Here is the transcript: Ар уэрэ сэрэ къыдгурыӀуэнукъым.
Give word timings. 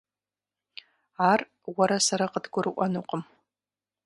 Ар 1.31 1.39
уэрэ 1.73 1.97
сэрэ 2.05 2.27
къыдгурыӀуэнукъым. 2.33 3.23